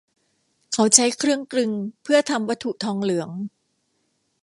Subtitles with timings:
[0.73, 1.71] เขาใช้เครื่องกลึง
[2.03, 3.29] เพื่อทำวัตถุทองเหลือง